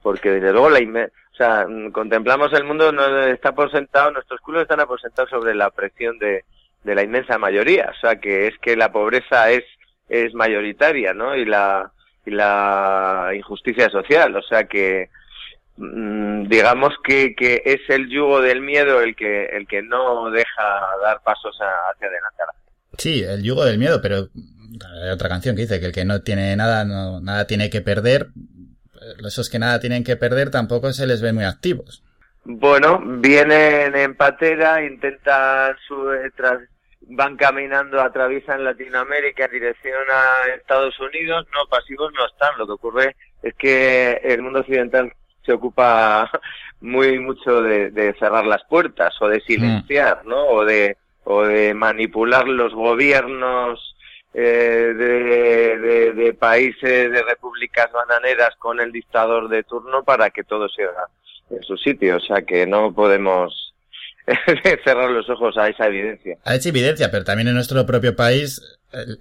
porque 0.01 0.31
desde 0.31 0.51
luego 0.51 0.69
la 0.69 0.79
o 0.79 1.35
sea, 1.35 1.65
contemplamos 1.93 2.51
el 2.51 2.65
mundo, 2.65 2.91
no 2.91 3.23
está 3.25 3.53
sentado, 3.71 4.11
nuestros 4.11 4.41
culos 4.41 4.63
están 4.63 4.81
aposentados 4.81 5.29
sobre 5.29 5.55
la 5.55 5.69
presión 5.69 6.19
de, 6.19 6.43
de 6.83 6.95
la 6.95 7.03
inmensa 7.03 7.37
mayoría, 7.37 7.91
o 7.95 7.99
sea, 7.99 8.17
que 8.17 8.47
es 8.47 8.57
que 8.59 8.75
la 8.75 8.91
pobreza 8.91 9.49
es, 9.51 9.63
es 10.09 10.33
mayoritaria, 10.33 11.13
¿no? 11.13 11.35
Y 11.35 11.45
la, 11.45 11.91
y 12.25 12.31
la 12.31 13.31
injusticia 13.33 13.89
social, 13.89 14.35
o 14.35 14.41
sea 14.41 14.65
que, 14.65 15.09
digamos 15.79 16.93
que, 17.03 17.35
que 17.35 17.61
es 17.65 17.81
el 17.89 18.09
yugo 18.09 18.41
del 18.41 18.61
miedo 18.61 19.01
el 19.01 19.15
que, 19.15 19.45
el 19.45 19.67
que 19.67 19.81
no 19.81 20.29
deja 20.29 20.79
dar 21.01 21.21
pasos 21.23 21.55
hacia 21.55 22.07
adelante. 22.07 22.43
Sí, 22.97 23.23
el 23.23 23.43
yugo 23.43 23.63
del 23.63 23.77
miedo, 23.77 24.01
pero 24.01 24.27
hay 25.03 25.09
otra 25.09 25.29
canción 25.29 25.55
que 25.55 25.61
dice 25.61 25.79
que 25.79 25.87
el 25.87 25.91
que 25.93 26.05
no 26.05 26.21
tiene 26.21 26.55
nada, 26.55 26.83
no, 26.83 27.21
nada 27.21 27.47
tiene 27.47 27.69
que 27.69 27.81
perder. 27.81 28.27
Esos 29.25 29.49
que 29.49 29.59
nada 29.59 29.79
tienen 29.79 30.03
que 30.03 30.17
perder 30.17 30.51
tampoco 30.51 30.91
se 30.91 31.07
les 31.07 31.21
ve 31.21 31.31
muy 31.31 31.45
activos. 31.45 32.03
Bueno, 32.43 33.01
vienen 33.01 33.95
en 33.95 34.15
patera, 34.15 34.83
intentan 34.83 35.75
su, 35.87 36.11
eh, 36.11 36.31
van 37.01 37.37
caminando, 37.37 38.01
atraviesan 38.01 38.63
Latinoamérica 38.63 39.45
en 39.45 39.51
dirección 39.51 40.03
a 40.11 40.55
Estados 40.55 40.99
Unidos, 40.99 41.47
no, 41.53 41.67
pasivos 41.69 42.11
no 42.13 42.25
están. 42.25 42.57
Lo 42.57 42.65
que 42.65 42.73
ocurre 42.73 43.15
es 43.43 43.53
que 43.55 44.19
el 44.23 44.41
mundo 44.41 44.59
occidental 44.59 45.13
se 45.49 45.53
ocupa 45.53 46.29
muy 46.81 47.17
mucho 47.17 47.63
de, 47.63 48.15
cerrar 48.19 48.45
las 48.45 48.63
puertas 48.65 49.15
o 49.19 49.27
de 49.27 49.41
silenciar, 49.41 50.21
mm. 50.23 50.29
¿no? 50.29 50.45
O 50.45 50.63
de, 50.63 50.95
o 51.23 51.43
de 51.43 51.73
manipular 51.73 52.47
los 52.47 52.71
gobiernos 52.73 53.95
eh, 54.35 54.93
de, 54.95 56.13
de, 56.13 56.33
países, 56.35 57.11
de 57.11 57.23
repúblicas 57.23 57.91
bananeras 57.91 58.51
con 58.59 58.79
el 58.79 58.91
dictador 58.91 59.49
de 59.49 59.63
turno 59.63 60.03
para 60.03 60.29
que 60.29 60.43
todo 60.43 60.69
sea 60.69 60.89
en 61.49 61.63
su 61.63 61.75
sitio. 61.77 62.17
O 62.17 62.19
sea 62.19 62.43
que 62.43 62.67
no 62.67 62.93
podemos 62.93 63.73
cerrar 64.85 65.09
los 65.09 65.27
ojos 65.31 65.57
a 65.57 65.67
esa 65.67 65.87
evidencia. 65.87 66.37
A 66.45 66.53
esa 66.53 66.69
evidencia, 66.69 67.09
pero 67.09 67.23
también 67.23 67.47
en 67.47 67.55
nuestro 67.55 67.83
propio 67.87 68.15
país, 68.15 68.61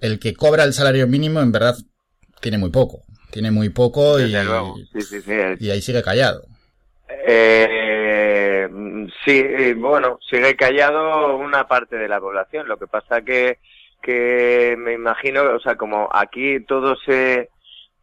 el 0.01 0.19
que 0.19 0.35
cobra 0.35 0.63
el 0.63 0.73
salario 0.73 1.07
mínimo 1.07 1.39
en 1.39 1.51
verdad 1.51 1.75
tiene 2.39 2.59
muy 2.59 2.69
poco. 2.69 3.01
Tiene 3.31 3.51
muy 3.51 3.69
poco 3.69 4.19
y, 4.19 4.31
Sí, 4.31 5.01
sí, 5.01 5.21
sí, 5.21 5.33
y 5.59 5.69
ahí 5.69 5.81
sigue 5.81 6.01
callado. 6.01 6.43
Eh, 7.27 8.67
sí, 9.25 9.73
bueno, 9.73 10.19
sigue 10.29 10.55
callado 10.55 11.37
una 11.37 11.67
parte 11.67 11.95
de 11.97 12.07
la 12.07 12.19
población. 12.19 12.67
Lo 12.67 12.77
que 12.77 12.87
pasa 12.87 13.21
que, 13.21 13.59
que 14.01 14.75
me 14.77 14.93
imagino, 14.93 15.43
o 15.55 15.59
sea, 15.59 15.75
como 15.75 16.09
aquí 16.11 16.59
todo 16.61 16.95
se 17.05 17.49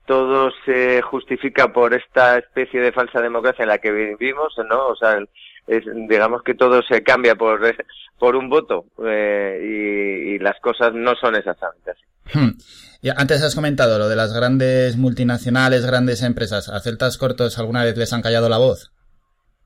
todo 0.06 0.52
se 0.64 1.02
justifica 1.02 1.73
por 1.73 1.92
esta 1.92 2.38
especie 2.38 2.80
de 2.80 2.92
falsa 2.92 3.21
democracia 3.21 3.64
en 3.64 3.68
la 3.68 3.78
que 3.78 3.90
vivimos, 3.90 4.54
¿no? 4.68 4.87
O 4.87 4.97
sea, 4.97 5.18
es, 5.67 5.85
digamos 6.09 6.43
que 6.43 6.55
todo 6.55 6.83
se 6.83 7.03
cambia 7.03 7.35
por, 7.35 7.61
por 8.19 8.37
un 8.37 8.49
voto 8.49 8.87
eh, 9.07 9.61
y, 9.63 10.35
y, 10.35 10.39
las 10.39 10.59
cosas 10.61 10.93
no 10.95 11.15
son 11.15 11.37
exactamente 11.37 11.91
así. 11.91 12.39
Hmm. 12.39 12.59
Y 13.03 13.11
antes 13.11 13.43
has 13.43 13.55
comentado 13.55 13.99
lo 13.99 14.09
de 14.09 14.17
las 14.17 14.35
grandes 14.35 14.97
multinacionales, 14.97 15.87
grandes 15.87 16.23
empresas. 16.23 16.69
¿A 16.69 16.81
celtas 16.81 17.19
cortos 17.19 17.59
alguna 17.59 17.85
vez 17.85 17.97
les 17.97 18.13
han 18.13 18.23
callado 18.23 18.49
la 18.49 18.59
voz? 18.59 18.93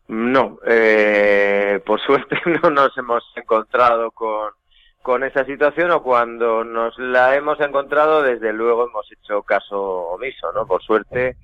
No, 0.08 0.58
eh, 0.66 1.80
por 1.86 2.00
suerte 2.06 2.36
no 2.62 2.70
nos 2.70 2.96
hemos 2.98 3.22
encontrado 3.36 4.10
con, 4.10 4.50
con 5.02 5.22
esa 5.22 5.44
situación 5.44 5.92
o 5.92 6.02
cuando 6.02 6.64
nos 6.64 6.98
la 6.98 7.36
hemos 7.36 7.60
encontrado, 7.60 8.22
desde 8.22 8.52
luego 8.52 8.88
hemos 8.88 9.06
hecho 9.12 9.42
caso 9.42 9.80
omiso, 9.80 10.52
¿no? 10.52 10.66
Por 10.66 10.82
suerte, 10.82 11.36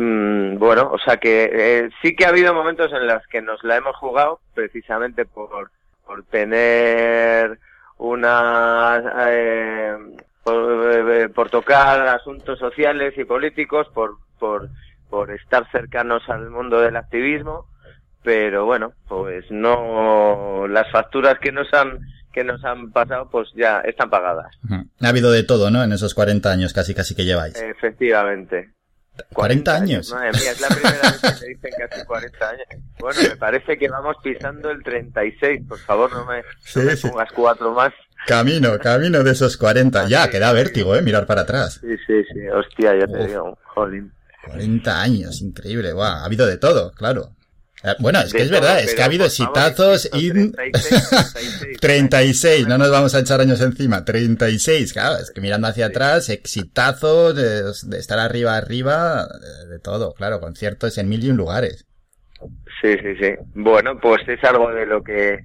mmm, 0.00 0.58
bueno, 0.58 0.90
o 0.92 0.98
sea 0.98 1.18
que 1.18 1.50
eh, 1.52 1.90
sí 2.00 2.16
que 2.16 2.24
ha 2.24 2.30
habido 2.30 2.54
momentos 2.54 2.90
en 2.92 3.06
los 3.06 3.26
que 3.26 3.42
nos 3.42 3.62
la 3.62 3.76
hemos 3.76 3.96
jugado 3.96 4.40
precisamente 4.54 5.26
por, 5.26 5.70
por 6.06 6.24
tener 6.24 7.58
una, 7.98 9.02
eh, 9.28 9.96
por, 10.42 11.10
eh, 11.10 11.28
por, 11.28 11.50
tocar 11.50 12.00
asuntos 12.08 12.58
sociales 12.58 13.12
y 13.18 13.24
políticos, 13.24 13.88
por, 13.92 14.16
por, 14.38 14.70
por 15.10 15.30
estar 15.30 15.70
cercanos 15.70 16.22
al 16.28 16.48
mundo 16.48 16.80
del 16.80 16.96
activismo, 16.96 17.66
pero 18.22 18.64
bueno, 18.64 18.94
pues 19.06 19.44
no, 19.50 20.66
las 20.66 20.90
facturas 20.90 21.38
que 21.38 21.52
nos 21.52 21.72
han 21.74 22.00
que 22.32 22.44
nos 22.44 22.64
han 22.64 22.92
pasado, 22.92 23.28
pues 23.28 23.48
ya 23.56 23.80
están 23.80 24.08
pagadas. 24.08 24.56
Ha 25.00 25.08
habido 25.08 25.32
de 25.32 25.42
todo, 25.42 25.68
¿no? 25.72 25.82
En 25.82 25.92
esos 25.92 26.14
40 26.14 26.48
años 26.48 26.72
casi 26.72 26.94
casi 26.94 27.16
que 27.16 27.24
lleváis. 27.24 27.60
Efectivamente. 27.60 28.70
40, 29.32 29.34
40 29.34 29.76
años. 29.76 30.12
Madre 30.12 30.30
mía, 30.32 30.52
es 30.52 30.60
la 30.60 30.68
primera 30.68 31.00
vez 31.02 31.20
que 31.20 31.28
me 31.46 31.54
dicen 31.54 31.70
que 31.76 31.82
hace 31.84 32.04
40 32.06 32.48
años. 32.48 32.66
Bueno, 32.98 33.20
me 33.28 33.36
parece 33.36 33.78
que 33.78 33.88
vamos 33.88 34.16
pisando 34.22 34.70
el 34.70 34.82
36. 34.82 35.62
Por 35.68 35.78
favor, 35.78 36.12
no 36.12 36.24
me, 36.26 36.42
sí, 36.62 36.78
no 36.78 36.84
me 36.86 36.96
sí. 36.96 37.08
pongas 37.08 37.32
cuatro 37.32 37.72
más. 37.72 37.92
Camino, 38.26 38.78
camino 38.78 39.22
de 39.22 39.32
esos 39.32 39.56
40. 39.56 40.08
Ya, 40.08 40.28
que 40.28 40.38
da 40.38 40.52
vértigo, 40.52 40.94
¿eh? 40.94 41.02
Mirar 41.02 41.26
para 41.26 41.42
atrás. 41.42 41.80
Sí, 41.80 41.96
sí, 42.06 42.22
sí. 42.32 42.48
Hostia, 42.48 42.94
ya 42.98 43.06
te 43.06 43.18
Uf. 43.18 43.26
digo, 43.26 43.58
jolín. 43.74 44.12
40 44.46 45.00
años, 45.02 45.40
increíble. 45.42 45.92
Buah, 45.92 46.22
ha 46.22 46.24
habido 46.24 46.46
de 46.46 46.56
todo, 46.56 46.92
claro. 46.92 47.30
Bueno, 47.98 48.20
es 48.20 48.32
que 48.32 48.42
es 48.42 48.50
verdad, 48.50 48.80
es 48.80 48.94
que 48.94 49.02
ha 49.02 49.06
habido 49.06 49.24
exitazos 49.24 50.10
y... 50.12 50.30
36, 50.30 51.80
36, 51.80 52.66
no 52.68 52.76
nos 52.76 52.90
vamos 52.90 53.14
a 53.14 53.20
echar 53.20 53.40
años 53.40 53.60
encima, 53.62 54.04
36, 54.04 54.92
claro, 54.92 55.16
es 55.16 55.30
que 55.30 55.40
mirando 55.40 55.68
hacia 55.68 55.86
atrás, 55.86 56.28
exitazos, 56.28 57.34
de, 57.34 57.62
de 57.90 57.98
estar 57.98 58.18
arriba, 58.18 58.56
arriba, 58.56 59.26
de, 59.26 59.68
de, 59.68 59.78
todo, 59.78 60.12
claro, 60.12 60.40
conciertos 60.40 60.98
en 60.98 61.08
mil 61.08 61.24
y 61.24 61.30
un 61.30 61.38
lugares. 61.38 61.86
Sí, 62.82 62.96
sí, 62.98 63.16
sí. 63.20 63.34
Bueno, 63.54 63.98
pues 63.98 64.26
es 64.28 64.42
algo 64.44 64.70
de 64.72 64.86
lo 64.86 65.02
que 65.02 65.44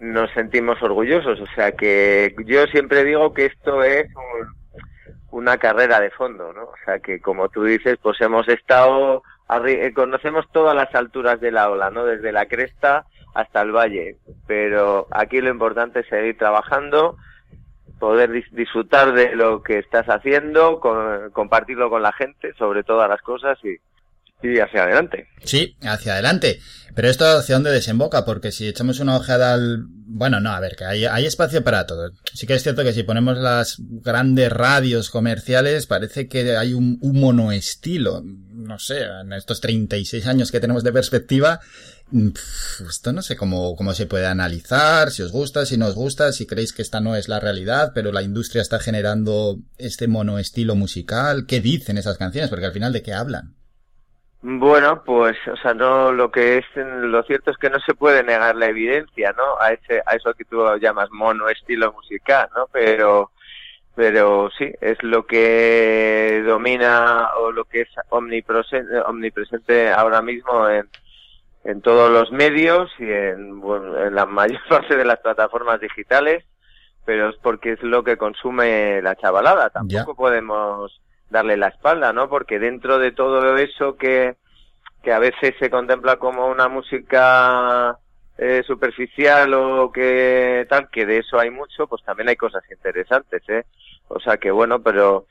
nos 0.00 0.30
sentimos 0.32 0.80
orgullosos, 0.82 1.40
o 1.40 1.46
sea 1.54 1.72
que 1.72 2.34
yo 2.46 2.64
siempre 2.66 3.04
digo 3.04 3.32
que 3.32 3.46
esto 3.46 3.82
es 3.82 4.06
un, 4.14 5.38
una 5.38 5.58
carrera 5.58 6.00
de 6.00 6.10
fondo, 6.10 6.52
¿no? 6.52 6.64
O 6.64 6.74
sea 6.84 6.98
que 7.00 7.20
como 7.20 7.48
tú 7.48 7.64
dices, 7.64 7.96
pues 8.02 8.20
hemos 8.20 8.48
estado 8.48 9.22
conocemos 9.94 10.46
todas 10.52 10.74
las 10.74 10.94
alturas 10.94 11.40
de 11.40 11.50
la 11.50 11.70
ola, 11.70 11.90
¿no? 11.90 12.04
Desde 12.04 12.32
la 12.32 12.46
cresta 12.46 13.06
hasta 13.34 13.62
el 13.62 13.72
valle. 13.72 14.16
Pero 14.46 15.06
aquí 15.10 15.40
lo 15.40 15.50
importante 15.50 16.00
es 16.00 16.08
seguir 16.08 16.36
trabajando, 16.36 17.16
poder 17.98 18.30
dis 18.30 18.44
disfrutar 18.52 19.12
de 19.12 19.34
lo 19.34 19.62
que 19.62 19.78
estás 19.78 20.06
haciendo, 20.06 20.80
con, 20.80 21.30
compartirlo 21.30 21.90
con 21.90 22.02
la 22.02 22.12
gente, 22.12 22.52
sobre 22.58 22.84
todas 22.84 23.08
las 23.08 23.22
cosas 23.22 23.58
y, 23.64 23.76
y 24.46 24.58
hacia 24.58 24.84
adelante. 24.84 25.28
Sí, 25.44 25.76
hacia 25.82 26.14
adelante. 26.14 26.60
Pero 26.94 27.08
esto 27.08 27.24
hacia 27.26 27.54
dónde 27.54 27.70
desemboca, 27.70 28.24
porque 28.24 28.50
si 28.50 28.66
echamos 28.66 28.98
una 29.00 29.16
ojeada 29.16 29.54
al... 29.54 29.84
Bueno, 30.10 30.40
no, 30.40 30.50
a 30.50 30.60
ver, 30.60 30.74
que 30.74 30.84
hay, 30.84 31.04
hay 31.04 31.26
espacio 31.26 31.62
para 31.62 31.86
todo. 31.86 32.10
Sí 32.32 32.46
que 32.46 32.54
es 32.54 32.62
cierto 32.62 32.82
que 32.82 32.92
si 32.92 33.02
ponemos 33.04 33.38
las 33.38 33.76
grandes 33.78 34.50
radios 34.50 35.10
comerciales, 35.10 35.86
parece 35.86 36.28
que 36.28 36.56
hay 36.56 36.74
un, 36.74 36.98
un 37.00 37.20
monoestilo. 37.20 38.22
No 38.68 38.78
sé, 38.78 39.02
en 39.02 39.32
estos 39.32 39.62
36 39.62 40.26
años 40.26 40.52
que 40.52 40.60
tenemos 40.60 40.84
de 40.84 40.92
perspectiva, 40.92 41.60
esto 42.86 43.14
no 43.14 43.22
sé 43.22 43.34
cómo, 43.34 43.74
cómo 43.76 43.94
se 43.94 44.04
puede 44.04 44.26
analizar, 44.26 45.08
si 45.10 45.22
os 45.22 45.32
gusta, 45.32 45.64
si 45.64 45.78
no 45.78 45.86
os 45.86 45.94
gusta, 45.94 46.32
si 46.32 46.46
creéis 46.46 46.74
que 46.74 46.82
esta 46.82 47.00
no 47.00 47.16
es 47.16 47.30
la 47.30 47.40
realidad, 47.40 47.92
pero 47.94 48.12
la 48.12 48.20
industria 48.20 48.60
está 48.60 48.78
generando 48.78 49.56
este 49.78 50.06
monoestilo 50.06 50.74
musical. 50.74 51.46
¿Qué 51.48 51.60
dicen 51.60 51.96
esas 51.96 52.18
canciones? 52.18 52.50
Porque 52.50 52.66
al 52.66 52.72
final, 52.72 52.92
¿de 52.92 53.02
qué 53.02 53.14
hablan? 53.14 53.54
Bueno, 54.42 55.02
pues, 55.02 55.38
o 55.50 55.56
sea, 55.56 55.72
no, 55.72 56.12
lo 56.12 56.30
que 56.30 56.58
es, 56.58 56.66
lo 56.76 57.22
cierto 57.22 57.50
es 57.50 57.56
que 57.56 57.70
no 57.70 57.80
se 57.80 57.94
puede 57.94 58.22
negar 58.22 58.54
la 58.54 58.66
evidencia, 58.66 59.32
¿no? 59.34 59.58
A 59.58 59.72
ese, 59.72 60.02
a 60.04 60.14
eso 60.14 60.34
que 60.34 60.44
tú 60.44 60.62
llamas 60.78 61.08
mono 61.10 61.48
estilo 61.48 61.90
musical, 61.94 62.50
¿no? 62.54 62.66
Pero, 62.70 63.30
pero 63.98 64.48
sí, 64.56 64.70
es 64.80 65.02
lo 65.02 65.26
que 65.26 66.40
domina 66.46 67.30
o 67.36 67.50
lo 67.50 67.64
que 67.64 67.80
es 67.80 67.88
omnipresente, 68.10 68.96
omnipresente 69.00 69.90
ahora 69.90 70.22
mismo 70.22 70.68
en, 70.68 70.88
en 71.64 71.82
todos 71.82 72.08
los 72.08 72.30
medios 72.30 72.92
y 73.00 73.10
en, 73.10 73.58
bueno, 73.58 73.98
en 73.98 74.14
la 74.14 74.24
mayor 74.26 74.60
parte 74.68 74.96
de 74.96 75.04
las 75.04 75.18
plataformas 75.18 75.80
digitales, 75.80 76.44
pero 77.04 77.30
es 77.30 77.36
porque 77.42 77.72
es 77.72 77.82
lo 77.82 78.04
que 78.04 78.16
consume 78.16 79.02
la 79.02 79.16
chavalada. 79.16 79.70
Tampoco 79.70 80.12
ya. 80.12 80.16
podemos 80.16 81.00
darle 81.28 81.56
la 81.56 81.66
espalda, 81.66 82.12
¿no? 82.12 82.28
Porque 82.28 82.60
dentro 82.60 83.00
de 83.00 83.10
todo 83.10 83.56
eso 83.56 83.96
que, 83.96 84.36
que 85.02 85.12
a 85.12 85.18
veces 85.18 85.56
se 85.58 85.70
contempla 85.70 86.18
como 86.18 86.46
una 86.46 86.68
música 86.68 87.98
eh, 88.38 88.62
superficial 88.66 89.52
o 89.54 89.90
que 89.90 90.64
tal, 90.68 90.88
que 90.90 91.04
de 91.04 91.18
eso 91.18 91.38
hay 91.38 91.50
mucho, 91.50 91.86
pues 91.88 92.02
también 92.04 92.28
hay 92.28 92.36
cosas 92.36 92.62
interesantes, 92.70 93.42
¿eh? 93.48 93.64
O 94.08 94.20
sea 94.20 94.36
que 94.38 94.50
bueno, 94.50 94.80
pero 94.80 95.26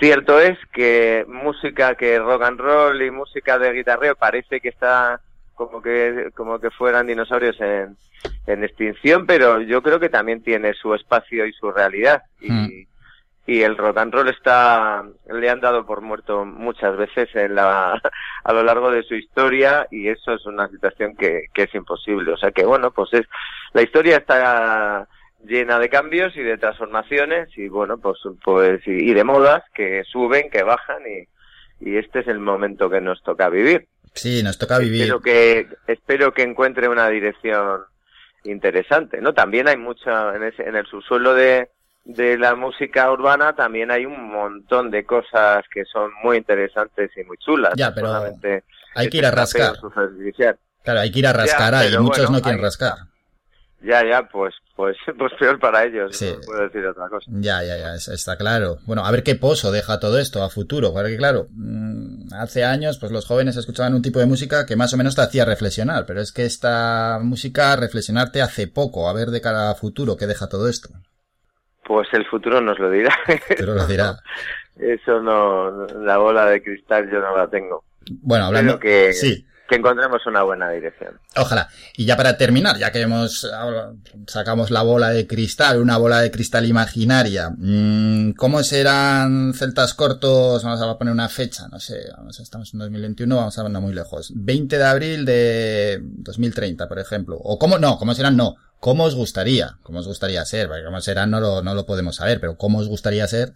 cierto 0.00 0.40
es 0.40 0.58
que 0.72 1.24
música 1.28 1.94
que 1.94 2.18
rock 2.18 2.42
and 2.42 2.60
roll 2.60 3.00
y 3.00 3.10
música 3.10 3.58
de 3.58 3.72
guitarreo 3.72 4.16
parece 4.16 4.60
que 4.60 4.68
está 4.68 5.20
como 5.54 5.80
que 5.80 6.30
como 6.34 6.58
que 6.58 6.70
fueran 6.70 7.06
dinosaurios 7.06 7.58
en, 7.60 7.96
en 8.46 8.64
extinción, 8.64 9.26
pero 9.26 9.60
yo 9.60 9.80
creo 9.82 10.00
que 10.00 10.08
también 10.08 10.42
tiene 10.42 10.74
su 10.74 10.92
espacio 10.92 11.46
y 11.46 11.52
su 11.52 11.70
realidad. 11.70 12.24
Y, 12.40 12.50
mm 12.50 12.86
y 13.46 13.62
el 13.62 13.76
rock 13.76 13.98
and 13.98 14.14
roll 14.14 14.28
está 14.28 15.04
le 15.30 15.50
han 15.50 15.60
dado 15.60 15.84
por 15.84 16.00
muerto 16.00 16.44
muchas 16.44 16.96
veces 16.96 17.28
en 17.34 17.54
la 17.54 18.00
a 18.44 18.52
lo 18.52 18.62
largo 18.62 18.90
de 18.90 19.02
su 19.02 19.14
historia 19.14 19.86
y 19.90 20.08
eso 20.08 20.32
es 20.32 20.46
una 20.46 20.68
situación 20.68 21.14
que, 21.16 21.46
que 21.52 21.64
es 21.64 21.74
imposible. 21.74 22.32
O 22.32 22.36
sea 22.36 22.52
que 22.52 22.64
bueno 22.64 22.90
pues 22.90 23.10
es 23.12 23.26
la 23.72 23.82
historia 23.82 24.16
está 24.16 25.06
llena 25.44 25.78
de 25.78 25.90
cambios 25.90 26.34
y 26.36 26.42
de 26.42 26.56
transformaciones 26.56 27.48
y 27.56 27.68
bueno 27.68 27.98
pues 27.98 28.18
pues 28.42 28.80
y, 28.86 29.10
y 29.10 29.12
de 29.12 29.24
modas 29.24 29.62
que 29.74 30.04
suben 30.04 30.48
que 30.50 30.62
bajan 30.62 31.02
y 31.06 31.28
y 31.80 31.98
este 31.98 32.20
es 32.20 32.28
el 32.28 32.38
momento 32.38 32.88
que 32.88 33.02
nos 33.02 33.22
toca 33.22 33.50
vivir. 33.50 33.88
Sí 34.14 34.42
nos 34.42 34.56
toca 34.56 34.78
vivir. 34.78 35.02
Espero 35.02 35.20
que 35.20 35.68
espero 35.86 36.32
que 36.32 36.42
encuentre 36.42 36.88
una 36.88 37.08
dirección 37.08 37.82
interesante 38.44 39.22
no 39.22 39.32
también 39.32 39.68
hay 39.68 39.76
mucha 39.76 40.34
en 40.36 40.44
ese 40.44 40.68
en 40.68 40.76
el 40.76 40.86
subsuelo 40.86 41.34
de 41.34 41.70
de 42.04 42.36
la 42.36 42.54
música 42.54 43.10
urbana 43.10 43.54
también 43.54 43.90
hay 43.90 44.04
un 44.04 44.30
montón 44.30 44.90
de 44.90 45.04
cosas 45.04 45.64
que 45.72 45.84
son 45.84 46.10
muy 46.22 46.36
interesantes 46.36 47.10
y 47.16 47.24
muy 47.24 47.38
chulas. 47.38 47.72
Ya, 47.76 47.94
pero 47.94 48.12
hay 48.94 49.08
que 49.08 49.18
ir 49.18 49.26
a 49.26 49.30
rascar. 49.30 49.74
Claro, 50.82 51.00
hay 51.00 51.10
que 51.10 51.18
ir 51.18 51.26
a 51.26 51.32
rascar 51.32 51.72
ya, 51.72 51.86
y 51.86 51.98
muchos 51.98 52.26
bueno, 52.26 52.32
no 52.32 52.42
quieren 52.42 52.60
hay... 52.60 52.64
rascar. 52.64 52.94
Ya, 53.82 54.02
ya, 54.02 54.26
pues, 54.30 54.54
pues, 54.76 54.96
pues 55.18 55.32
peor 55.38 55.58
para 55.58 55.84
ellos, 55.84 56.16
sí. 56.16 56.32
no 56.32 56.40
puedo 56.40 56.62
decir 56.62 56.86
otra 56.86 57.08
cosa. 57.08 57.30
Ya, 57.34 57.62
ya, 57.62 57.76
ya, 57.76 57.94
está 57.94 58.36
claro. 58.36 58.78
Bueno, 58.86 59.04
a 59.04 59.10
ver 59.10 59.22
qué 59.22 59.34
pozo 59.34 59.72
deja 59.72 60.00
todo 60.00 60.18
esto 60.18 60.42
a 60.42 60.48
futuro, 60.48 60.92
porque 60.92 61.16
claro, 61.16 61.48
mm, 61.50 62.32
hace 62.32 62.64
años, 62.64 62.98
pues 62.98 63.12
los 63.12 63.26
jóvenes 63.26 63.56
escuchaban 63.56 63.94
un 63.94 64.02
tipo 64.02 64.20
de 64.20 64.26
música 64.26 64.64
que 64.64 64.76
más 64.76 64.94
o 64.94 64.96
menos 64.96 65.14
te 65.14 65.22
hacía 65.22 65.44
reflexionar, 65.44 66.06
pero 66.06 66.20
es 66.20 66.32
que 66.32 66.46
esta 66.46 67.18
música 67.22 67.76
reflexionarte 67.76 68.40
hace 68.40 68.68
poco, 68.68 69.08
a 69.08 69.12
ver 69.12 69.28
de 69.28 69.42
cara 69.42 69.70
a 69.70 69.74
futuro 69.74 70.16
qué 70.16 70.26
deja 70.26 70.48
todo 70.48 70.68
esto. 70.68 70.88
Pues 71.84 72.08
el 72.12 72.26
futuro 72.26 72.60
nos 72.60 72.78
lo 72.78 72.90
dirá. 72.90 73.14
Pero 73.48 73.74
lo 73.74 73.86
dirá. 73.86 74.16
Eso 74.76 75.20
no, 75.20 75.86
la 75.86 76.18
bola 76.18 76.46
de 76.46 76.62
cristal 76.62 77.08
yo 77.10 77.20
no 77.20 77.36
la 77.36 77.48
tengo. 77.48 77.84
Bueno, 78.22 78.46
hablando 78.46 78.78
que, 78.78 79.12
sí. 79.12 79.46
Que 79.68 79.76
encontremos 79.76 80.26
una 80.26 80.42
buena 80.42 80.70
dirección. 80.70 81.18
Ojalá. 81.36 81.68
Y 81.96 82.04
ya 82.04 82.16
para 82.16 82.36
terminar, 82.36 82.76
ya 82.78 82.92
que 82.92 83.00
hemos 83.00 83.48
sacamos 84.26 84.70
la 84.70 84.82
bola 84.82 85.10
de 85.10 85.26
cristal, 85.26 85.80
una 85.80 85.96
bola 85.96 86.20
de 86.20 86.30
cristal 86.30 86.66
imaginaria, 86.66 87.50
mm, 87.56 88.32
¿cómo 88.32 88.62
serán 88.62 89.54
celtas 89.54 89.94
cortos? 89.94 90.62
Vamos 90.64 90.80
a 90.80 90.98
poner 90.98 91.12
una 91.12 91.28
fecha, 91.28 91.68
no 91.68 91.80
sé, 91.80 92.00
estamos 92.40 92.72
en 92.74 92.80
2021, 92.80 93.36
vamos 93.36 93.58
a 93.58 93.62
andar 93.62 93.82
muy 93.82 93.94
lejos. 93.94 94.32
20 94.34 94.78
de 94.78 94.84
abril 94.84 95.24
de 95.24 96.00
2030, 96.02 96.88
por 96.88 96.98
ejemplo. 96.98 97.36
O 97.42 97.58
cómo, 97.58 97.78
no, 97.78 97.98
cómo 97.98 98.14
serán, 98.14 98.36
no. 98.36 98.56
¿Cómo 98.80 99.04
os 99.04 99.14
gustaría? 99.14 99.78
¿Cómo 99.82 100.00
os 100.00 100.06
gustaría 100.06 100.44
ser? 100.44 100.68
Porque 100.68 100.84
cómo 100.84 101.00
serán 101.00 101.30
no 101.30 101.40
lo, 101.40 101.62
no 101.62 101.74
lo 101.74 101.86
podemos 101.86 102.16
saber, 102.16 102.38
pero 102.38 102.58
¿cómo 102.58 102.80
os 102.80 102.88
gustaría 102.88 103.26
ser? 103.26 103.52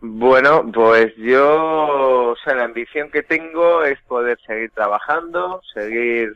Bueno, 0.00 0.70
pues 0.72 1.14
yo, 1.16 2.30
o 2.30 2.36
sea, 2.44 2.54
la 2.54 2.64
ambición 2.64 3.10
que 3.10 3.22
tengo 3.22 3.82
es 3.82 3.98
poder 4.02 4.38
seguir 4.46 4.70
trabajando, 4.70 5.62
seguir, 5.72 6.34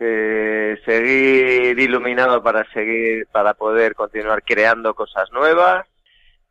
eh, 0.00 0.76
seguir 0.84 1.78
iluminado 1.78 2.42
para 2.42 2.64
seguir, 2.72 3.26
para 3.30 3.54
poder 3.54 3.94
continuar 3.94 4.42
creando 4.42 4.94
cosas 4.94 5.30
nuevas 5.32 5.86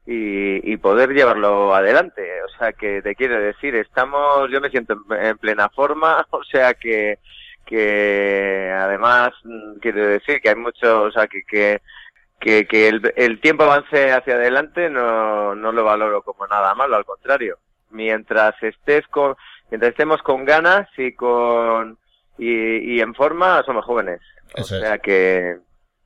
y, 0.06 0.72
y, 0.72 0.78
poder 0.78 1.10
llevarlo 1.14 1.76
adelante. 1.76 2.42
O 2.44 2.58
sea, 2.58 2.72
que 2.74 3.02
te 3.02 3.14
quiero 3.16 3.40
decir, 3.40 3.76
estamos, 3.76 4.50
yo 4.50 4.62
me 4.62 4.70
siento 4.70 4.96
en, 5.12 5.38
plena 5.38 5.70
forma, 5.70 6.26
o 6.32 6.44
sea 6.46 6.74
que, 6.76 7.20
que 7.66 8.72
además 8.74 9.32
mm, 9.44 9.80
quiero 9.82 10.08
decir 10.08 10.40
que 10.42 10.50
hay 10.50 10.56
mucho, 10.56 11.04
o 11.04 11.12
sea, 11.12 11.28
que, 11.28 11.44
que 11.44 11.82
que, 12.42 12.66
que 12.66 12.90
el, 12.90 13.14
el, 13.16 13.40
tiempo 13.40 13.64
avance 13.64 14.12
hacia 14.12 14.34
adelante 14.34 14.90
no, 14.90 15.56
no 15.56 15.72
lo 15.72 15.84
valoro 15.84 16.24
como 16.24 16.48
nada 16.48 16.74
malo, 16.76 16.98
al 16.98 17.06
contrario. 17.06 17.60
Mientras 17.92 18.56
estés 18.62 19.08
con, 19.08 19.36
mientras 19.70 19.92
estemos 19.92 20.22
con 20.24 20.44
ganas 20.44 20.90
y 20.98 21.14
con 21.14 21.98
y, 22.38 22.96
y 22.96 23.00
en 23.00 23.14
forma, 23.14 23.62
somos 23.64 23.86
jóvenes. 23.86 24.20
o 24.58 24.64
sea 24.64 24.98
que, 24.98 25.58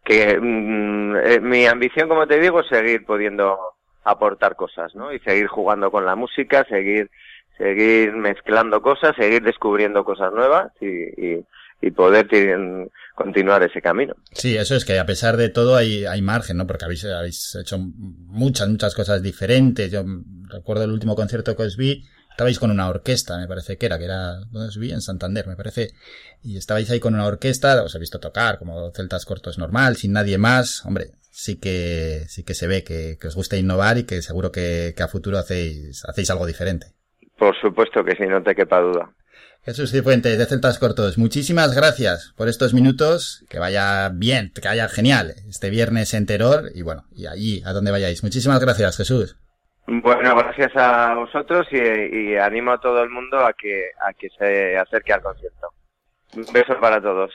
que 0.03 0.37
mm, 0.39 1.15
eh, 1.15 1.39
mi 1.39 1.65
ambición, 1.65 2.09
como 2.09 2.27
te 2.27 2.39
digo, 2.39 2.59
es 2.59 2.67
seguir 2.67 3.05
pudiendo 3.05 3.57
aportar 4.03 4.55
cosas, 4.55 4.93
¿no? 4.93 5.13
Y 5.13 5.19
seguir 5.19 5.47
jugando 5.47 5.89
con 5.89 6.05
la 6.05 6.15
música, 6.15 6.65
seguir, 6.65 7.09
seguir 7.57 8.13
mezclando 8.13 8.81
cosas, 8.81 9.15
seguir 9.15 9.41
descubriendo 9.41 10.03
cosas 10.03 10.33
nuevas 10.33 10.71
y, 10.81 10.87
y, 10.87 11.45
y 11.81 11.91
poder 11.91 12.27
continuar 13.15 13.63
ese 13.63 13.81
camino. 13.81 14.15
Sí, 14.31 14.57
eso 14.57 14.75
es 14.75 14.85
que 14.85 14.99
a 14.99 15.05
pesar 15.05 15.37
de 15.37 15.49
todo 15.49 15.75
hay, 15.75 16.05
hay 16.05 16.21
margen, 16.21 16.57
¿no? 16.57 16.67
Porque 16.67 16.85
habéis, 16.85 17.05
habéis 17.05 17.55
hecho 17.55 17.77
muchas, 17.79 18.67
muchas 18.69 18.95
cosas 18.95 19.21
diferentes. 19.21 19.91
Yo 19.91 20.03
recuerdo 20.49 20.83
el 20.83 20.91
último 20.91 21.15
concierto 21.15 21.55
que 21.55 21.63
os 21.63 21.77
vi, 21.77 22.03
estabais 22.29 22.59
con 22.59 22.71
una 22.71 22.89
orquesta, 22.89 23.37
me 23.37 23.47
parece 23.47 23.77
que 23.77 23.85
era, 23.85 23.97
que 23.97 24.05
era, 24.05 24.35
¿dónde 24.51 24.67
os 24.69 24.77
vi? 24.77 24.91
En 24.91 25.01
Santander, 25.01 25.47
me 25.47 25.55
parece. 25.55 25.91
Y 26.43 26.57
estabais 26.57 26.89
ahí 26.91 26.99
con 26.99 27.13
una 27.13 27.27
orquesta, 27.27 27.83
os 27.83 27.95
he 27.95 27.99
visto 27.99 28.19
tocar 28.19 28.57
como 28.57 28.91
celtas 28.91 29.25
cortos 29.25 29.57
normal, 29.57 29.95
sin 29.95 30.13
nadie 30.13 30.37
más. 30.37 30.85
Hombre, 30.85 31.11
sí 31.31 31.59
que, 31.59 32.23
sí 32.27 32.43
que 32.43 32.53
se 32.53 32.67
ve 32.67 32.83
que, 32.83 33.17
que 33.19 33.27
os 33.27 33.35
gusta 33.35 33.57
innovar 33.57 33.97
y 33.97 34.05
que 34.05 34.21
seguro 34.21 34.51
que, 34.51 34.93
que 34.95 35.03
a 35.03 35.07
futuro 35.07 35.37
hacéis, 35.37 36.03
hacéis 36.05 36.29
algo 36.29 36.45
diferente. 36.45 36.87
Por 37.37 37.55
supuesto 37.59 38.03
que 38.03 38.15
sí, 38.15 38.23
no 38.27 38.41
te 38.41 38.55
quepa 38.55 38.79
duda. 38.79 39.13
Jesús 39.65 39.91
Cifuentes, 39.91 40.37
de 40.37 40.45
Celtas 40.45 40.77
Cortos, 40.77 41.17
muchísimas 41.17 41.75
gracias 41.75 42.35
por 42.37 42.47
estos 42.47 42.75
minutos. 42.75 43.43
Que 43.49 43.57
vaya 43.57 44.11
bien, 44.13 44.51
que 44.53 44.67
vaya 44.67 44.87
genial 44.87 45.33
este 45.49 45.71
viernes 45.71 46.13
en 46.13 46.27
Terror 46.27 46.65
y 46.75 46.83
bueno, 46.83 47.05
y 47.11 47.25
allí, 47.25 47.63
a 47.65 47.73
donde 47.73 47.89
vayáis. 47.89 48.23
Muchísimas 48.23 48.59
gracias, 48.59 48.95
Jesús. 48.95 49.39
Bueno, 49.87 50.35
gracias 50.35 50.71
a 50.75 51.15
vosotros 51.15 51.65
y, 51.71 51.79
y 51.79 52.37
animo 52.37 52.73
a 52.73 52.79
todo 52.79 53.01
el 53.01 53.09
mundo 53.09 53.39
a 53.39 53.53
que, 53.53 53.89
a 54.07 54.13
que 54.13 54.29
se 54.37 54.77
acerque 54.77 55.13
al 55.13 55.23
concierto. 55.23 55.69
Un 56.35 56.45
beso 56.53 56.79
para 56.79 57.01
todos. 57.01 57.31